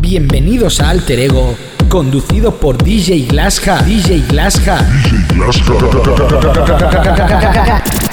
[0.00, 1.54] Bienvenidos a Alter Ego,
[1.90, 3.82] conducido por DJ Glasja.
[3.82, 4.78] DJ Glasja.
[7.12, 8.00] DJ.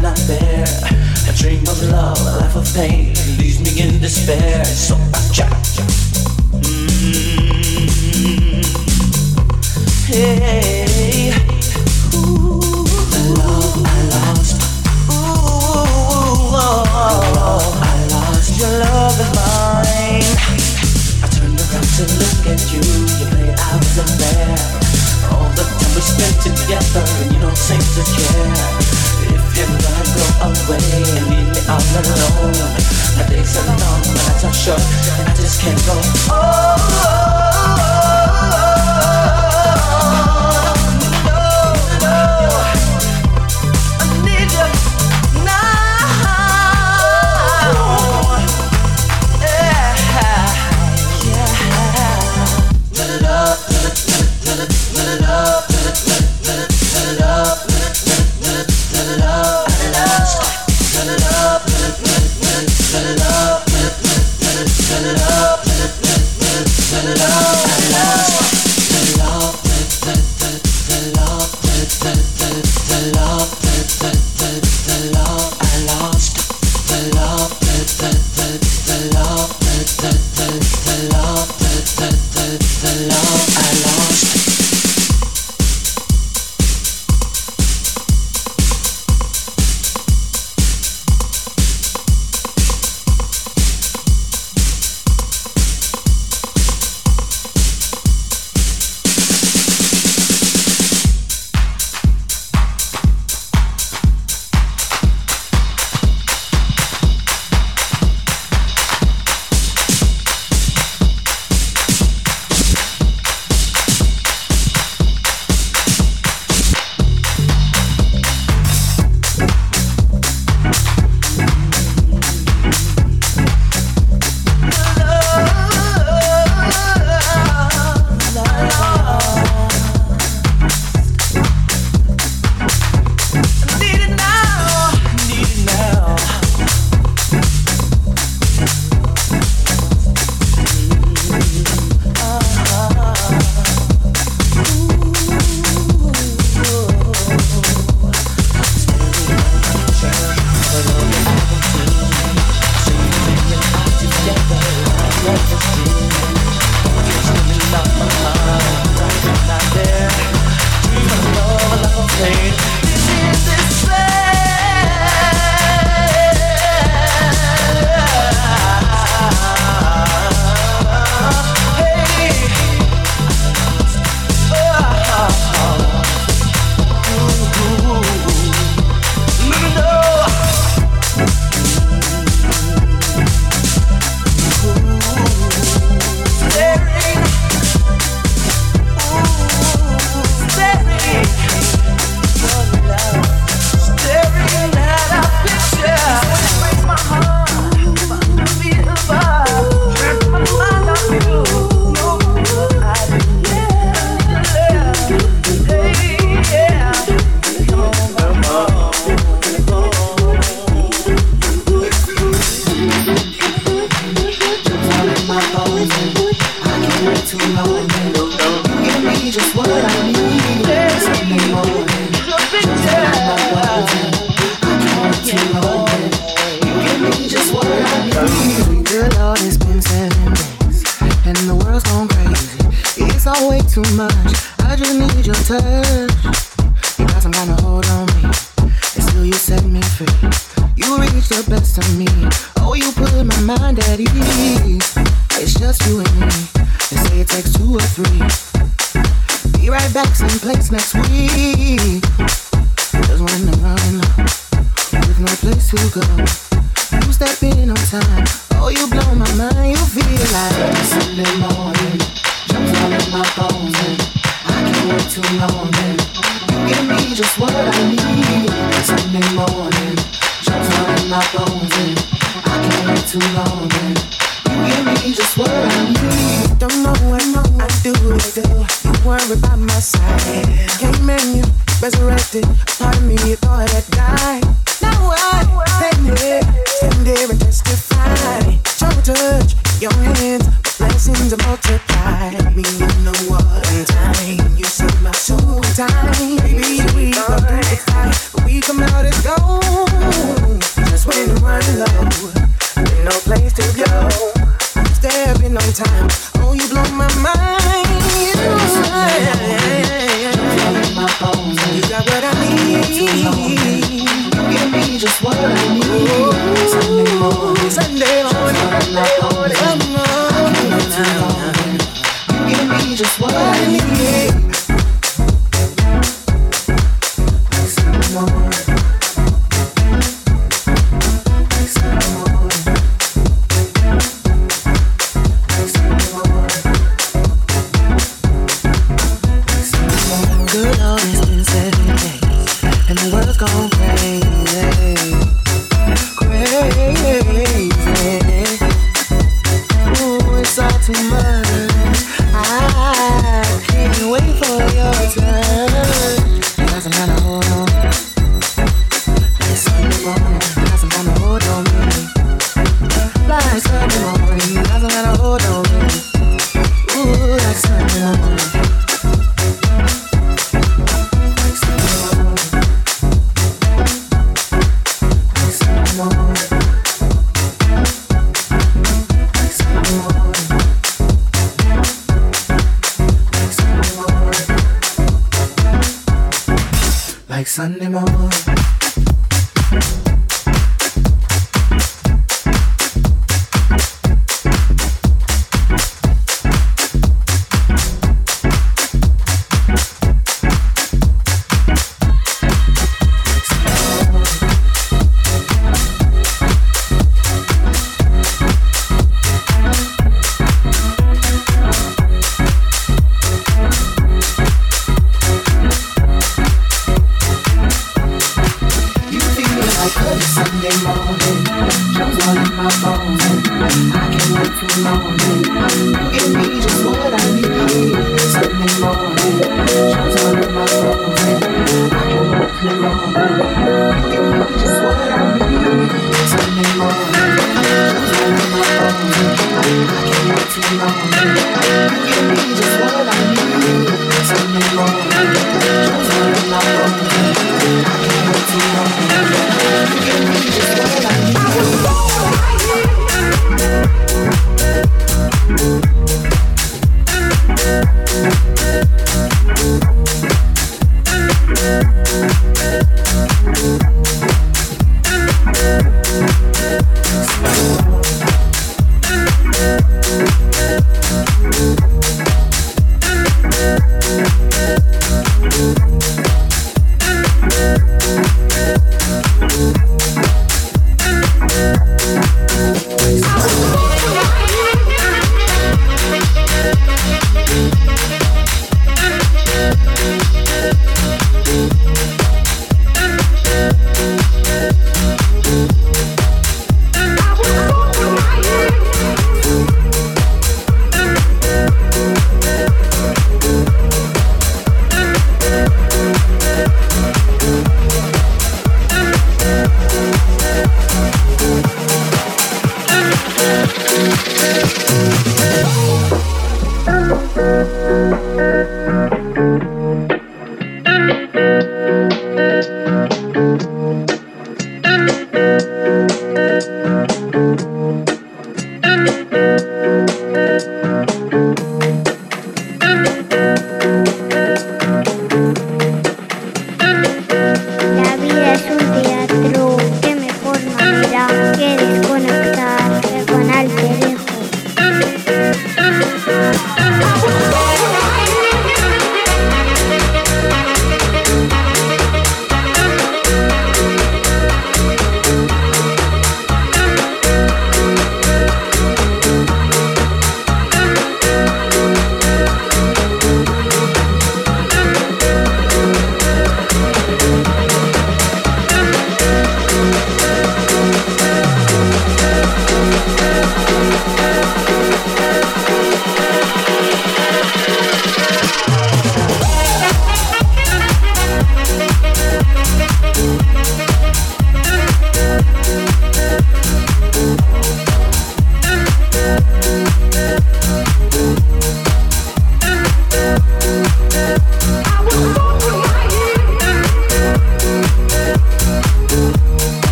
[0.00, 0.64] nothing.
[1.28, 4.64] A dream of love, a life of pain leaves me in despair.
[4.64, 5.14] So mm-hmm.
[5.14, 5.20] I
[13.10, 14.56] the love I lost.
[16.52, 16.86] Love
[17.82, 18.50] I lost.
[18.60, 20.36] Your love is mine.
[21.22, 22.82] I turned around to look at you.
[23.18, 24.58] You played out the.
[25.32, 29.01] All the time we spent together, and you don't seem to care.
[29.32, 31.02] If you wanna go away.
[31.18, 32.52] And leave me all alone.
[33.16, 34.80] My days are long, my nights are short
[35.18, 35.94] And I just can't go.
[36.30, 36.32] Oh.
[36.32, 37.61] oh, oh.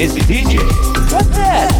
[0.00, 0.58] Esse DJ.
[1.10, 1.77] What's that?